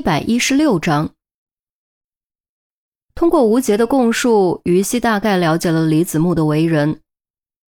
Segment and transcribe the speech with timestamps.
[0.00, 1.10] 一百一十六章，
[3.14, 7.02] 通过吴杰的供述，于西大概了解了李子木的为人。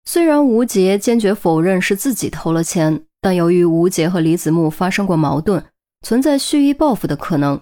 [0.06, 5.62] 虽然吴杰坚决否认是自己偷了钱，但由于吴杰和李子木发生过矛盾，
[6.00, 7.60] 存在蓄意报复的可能，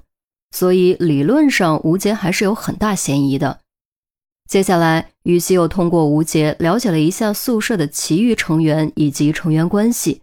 [0.53, 3.63] 所以理论上吴杰还是有很大嫌疑的。
[4.49, 10.23] 接下来，于西又通过吴杰了解了一下宿舍的其余成员以及成员关系。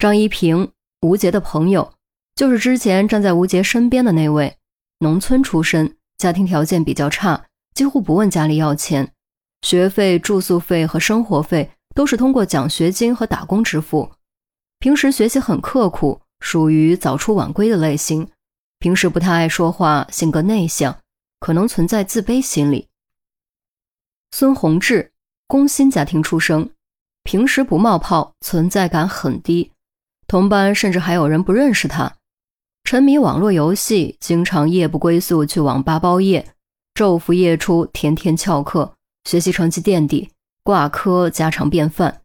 [0.00, 0.72] 张一平，
[1.02, 1.93] 吴杰的朋友，
[2.36, 4.58] 就是之前站在吴杰身边的那位，
[4.98, 9.12] 农村出身，家庭条件比较差，几乎不问家里要钱。
[9.62, 14.10] 学费、住宿费和生活费都是通过奖学金和打工支付。
[14.78, 18.28] 平时学习很刻苦，属于早出晚归的类型。
[18.78, 20.98] 平时不太爱说话，性格内向，
[21.40, 22.88] 可能存在自卑心理。
[24.32, 25.12] 孙宏志，
[25.46, 26.68] 工薪家庭出生，
[27.22, 29.70] 平时不冒泡，存在感很低。
[30.26, 32.16] 同班甚至还有人不认识他。
[32.84, 36.54] 沉迷网络游戏，经常夜不归宿去网吧包夜，
[36.94, 38.94] 昼伏夜出，天天翘课。
[39.24, 40.30] 学习成绩垫底，
[40.62, 42.20] 挂科家常便饭。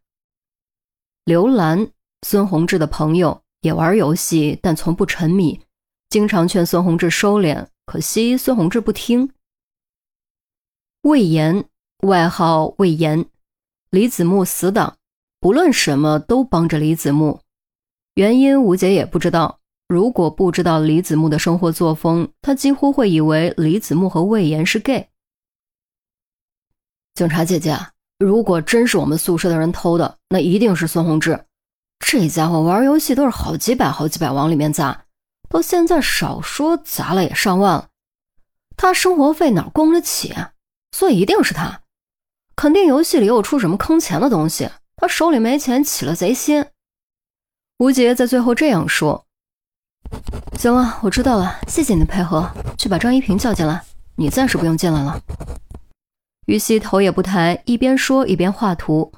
[1.24, 1.90] 刘兰，
[2.28, 5.62] 孙宏志的朋友，也玩游戏，但从不沉迷，
[6.10, 9.32] 经常劝孙宏志收敛，可惜孙宏志不听。
[11.04, 11.64] 魏延，
[12.02, 13.26] 外号魏延，
[13.92, 14.98] 李子木死党，
[15.40, 17.40] 不论什么都帮着李子木，
[18.16, 19.59] 原因吴姐也不知道。
[19.90, 25.10] 如果不知道李子木的生活作风，他几乎会以为李子木和魏延是 gay。
[27.16, 27.76] 警察姐姐，
[28.20, 31.44] 如果真是我们宿舍的人偷的，那一定是孙宏志。
[31.98, 35.06] 这家伙玩游戏都是好几百、好几百往里面砸，
[35.50, 37.90] 到现在少说砸了也上万了。
[38.78, 40.36] 他生活费哪供得起？
[40.92, 41.82] 所以一定是他，
[42.56, 44.70] 肯定游戏里又出什么坑钱的东西。
[44.98, 46.64] 他手里没钱，起了贼心。
[47.80, 49.26] 吴杰在最后这样说
[50.58, 52.50] ：“行了，我知道了，谢谢你的配合。
[52.78, 53.82] 去把张一平叫进来，
[54.16, 55.22] 你暂时不用进来了。”
[56.48, 59.12] 于西头也不抬，一边说一边画图。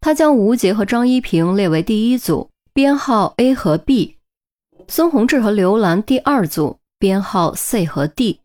[0.00, 4.16] 他将吴杰和张一平列为第一组，编号 A 和 B；
[4.86, 8.40] 孙宏志和刘兰第二组，编号 C 和 D；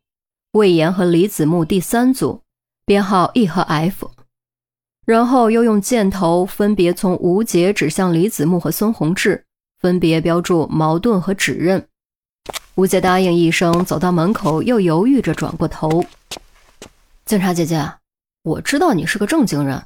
[0.53, 2.41] 魏延和李子木第三组，
[2.85, 4.09] 编号 E 和 F。
[5.05, 9.45] 然后又用箭头分别从吴杰指向李子木和孙宏志，
[9.81, 11.87] 分别标注矛盾和指认。
[12.75, 16.05] 吴杰答应一声，走到门口，又犹豫着转过头
[17.25, 17.93] ：“警察姐姐。”
[18.43, 19.85] 我知道你是个正经人，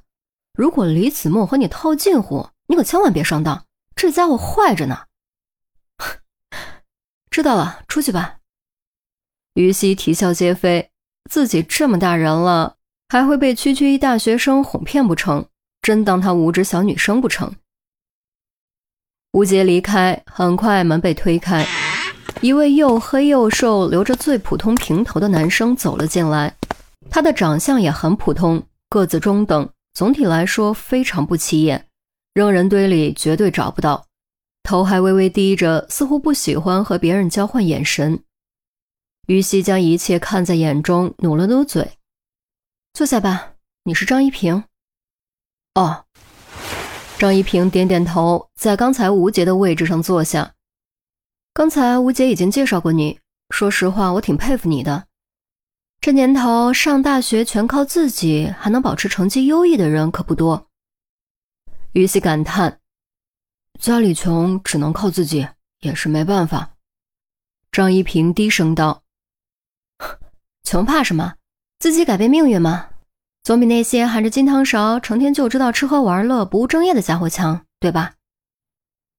[0.53, 3.65] 如果李子墨和你套近乎，你可千万别上当。
[3.95, 5.05] 这家伙坏着呢。
[7.29, 8.37] 知道了，出去吧。
[9.55, 10.89] 于西啼笑皆非，
[11.29, 12.75] 自己这么大人了，
[13.09, 15.47] 还会被区区一大学生哄骗不成？
[15.81, 17.53] 真当她无知小女生不成？
[19.35, 21.67] 吴杰离开，很快门被推开，
[22.39, 26.55] 一位又黑又瘦、留着最普通平头的男生走了进来。
[27.09, 31.85] 他的长相也很普通，个子中等，总体来说非常不起眼，
[32.33, 34.05] 扔人堆里绝对找不到。
[34.63, 38.23] 头还微微低着，似乎不喜欢和别人交换眼神。
[39.27, 41.97] 于西将一切看在眼中，努了努嘴
[42.97, 44.63] ：“坐下吧，你是张一平。”
[45.75, 46.05] 哦，
[47.17, 50.53] 张一平点点头，在刚才吴杰的位置上坐下。
[51.53, 53.19] 刚才吴杰已经介绍过你，
[53.51, 55.07] 说实话，我挺佩服你的。
[56.01, 60.67] 这年头上大学全靠自己，还能保持成绩优异的人可不多。
[61.93, 62.81] 于西感叹
[63.79, 65.47] ：“家里穷，只能靠自己，
[65.79, 66.75] 也是没办法。”
[67.71, 69.03] 张一平低声道
[70.63, 71.35] ：“穷怕什么？
[71.79, 72.89] 自己改变命运吗？
[73.45, 78.15] 总比那些含着金汤勺，成天就知道吃喝玩乐、不务正业的家伙强，对吧？”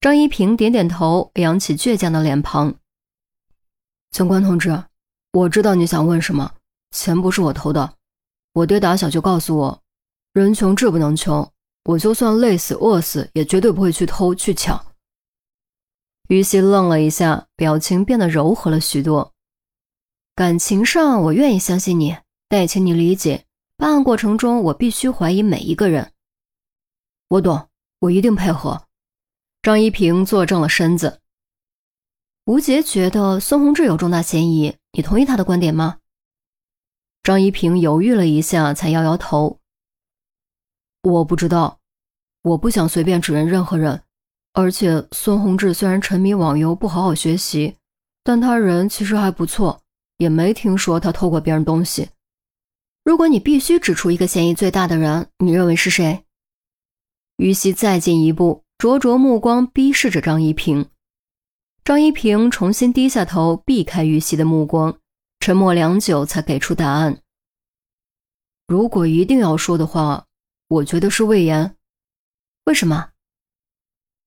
[0.03, 2.75] 张一平点点头，扬起倔强的脸庞
[4.11, 4.83] ：“警官同志，
[5.33, 6.55] 我知道你想问什么。”
[6.91, 7.95] 钱不是我偷的，
[8.53, 9.83] 我爹打小就告诉我，
[10.33, 11.49] 人穷志不能穷，
[11.85, 14.87] 我就算累死饿死，也绝对不会去偷去抢。
[16.29, 19.33] 于西愣了一下，表情变得柔和了许多。
[20.35, 22.17] 感情上我愿意相信你，
[22.49, 23.46] 但也请你理解，
[23.77, 26.13] 办案过程中我必须怀疑每一个人。
[27.29, 27.69] 我懂，
[27.99, 28.87] 我一定配合。
[29.61, 31.21] 张一平坐正了身子。
[32.47, 35.99] 吴杰觉得孙宏志有重大嫌疑，你同意他的观点吗？
[37.23, 39.59] 张一平犹豫了一下，才摇摇头
[41.03, 41.81] ：“我不知道，
[42.43, 44.05] 我不想随便指认任何人。
[44.53, 47.77] 而且孙宏志虽然沉迷网游，不好好学习，
[48.23, 49.83] 但他人其实还不错，
[50.17, 52.09] 也没听说他偷过别人东西。
[53.07, 56.25] 如果你必须指出一个嫌疑最大的人，你认为是谁？”
[57.39, 60.91] 于西再进一步，灼灼目光逼视着张一平。
[61.85, 64.99] 张一平重新低下头，避开于西的目光，
[65.39, 67.23] 沉默良久，才给出答案
[68.67, 70.27] ：“如果一定要说的话，
[70.67, 71.77] 我觉得是魏延。
[72.65, 73.11] 为什么？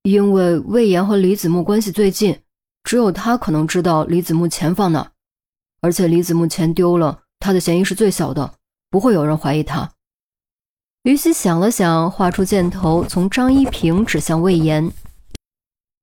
[0.03, 2.41] 因为魏延和李子木关系最近，
[2.85, 5.11] 只有他可能知道李子木钱放哪，
[5.81, 8.58] 而且李子木钱丢了，他的嫌疑是最小的，
[8.89, 9.91] 不会有人怀疑他。”
[11.03, 14.91] 于西想了想，画出箭头，从张一平指向魏延。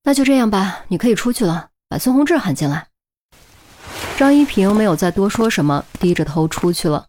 [0.04, 2.88] 那就这样吧，你可以出去了，把孙宏志喊进来。
[4.16, 7.06] 张一平没有再多说什么，低着头出去了。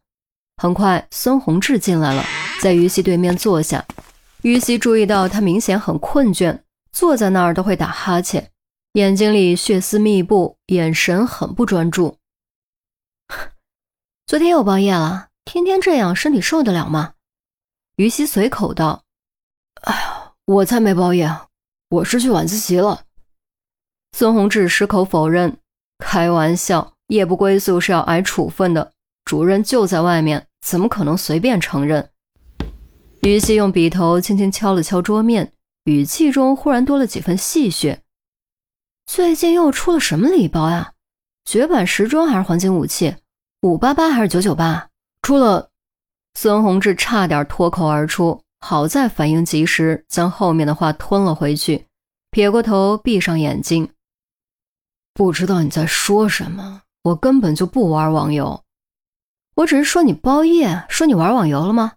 [0.61, 2.23] 很快，孙宏志进来了，
[2.61, 3.85] 在于西对面坐下。
[4.41, 6.59] 于西注意到他明显很困倦，
[6.91, 8.51] 坐在那儿都会打哈欠，
[8.93, 12.17] 眼睛里血丝密布，眼神很不专注。
[14.27, 17.13] 昨天又包夜了，天天这样，身体受得了吗？
[17.95, 19.05] 于西随口道
[19.83, 21.33] ：“哎呀，我才没包夜。”
[21.89, 23.03] 我是去晚自习了，
[24.11, 25.57] 孙宏志矢口否认。
[25.99, 28.91] 开玩笑，夜不归宿是要挨处分的，
[29.23, 32.09] 主任就在外面，怎么可能随便承认？
[33.21, 35.53] 于西用笔头轻轻敲了敲桌面，
[35.85, 37.99] 语气中忽然多了几分戏谑。
[39.05, 40.91] 最近又出了什么礼包呀？
[41.45, 43.15] 绝版时装还是黄金武器？
[43.61, 44.89] 五八八还是九九八？
[45.27, 45.71] 出了！
[46.35, 48.41] 孙宏志差点脱口而出。
[48.61, 51.85] 好在反应及时，将后面的话吞了回去，
[52.31, 53.89] 撇过头，闭上眼睛。
[55.13, 58.63] 不知道你在说什么，我根本就不玩网游，
[59.55, 61.95] 我只是说你包夜，说你玩网游了吗？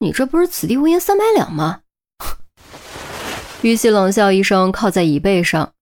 [0.00, 1.82] 你这不是此地无银三百两吗？
[3.62, 5.74] 于西冷笑一声，靠在椅背上。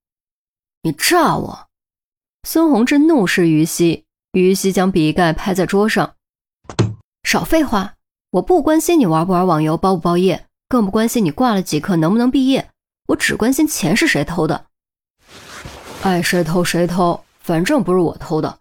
[0.83, 1.69] 你诈我！
[2.47, 6.13] 孙宏志怒视于西，于西将笔盖拍在桌上，
[7.37, 7.97] 少废话。
[8.31, 12.71] 我不关心你玩不玩网游，包不包夜，更不关心你挂了几科能不能毕业。
[13.09, 14.65] 我只关心钱是谁偷的。
[16.03, 18.61] 爱谁偷谁偷，反正不是我偷的。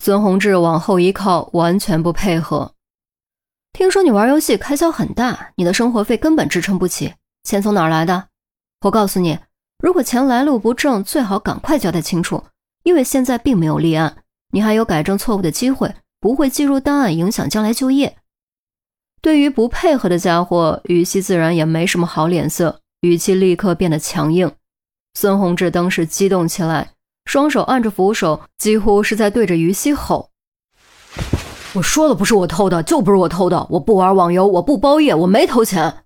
[0.00, 2.72] 孙宏志往后一靠，完全不配合。
[3.72, 8.26] 听说你玩游戏开销很大，你的生活费根本支撑不起，钱从哪儿来的？
[8.80, 9.38] 我告诉你，
[9.78, 12.42] 如果钱来路不正，最好赶快交代清楚，
[12.82, 15.94] 因为现在并没有立案，你还有改正错误的机会，
[16.26, 18.16] 不会记入档案，影响将来就业。
[19.22, 24.50] 对于不配合的家伙，于西自然也没什么好脸色，语气立刻变得强硬。
[25.14, 26.90] 孙宏志当时激动起来，
[27.26, 30.30] 双手按着扶手，几乎是在对着于西吼
[31.74, 33.64] ：“我说了，不是我偷的，就不是我偷的！
[33.70, 36.05] 我不玩网游，我不包夜，我没偷钱。”